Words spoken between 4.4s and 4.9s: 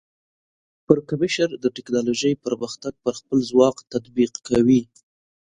کوي.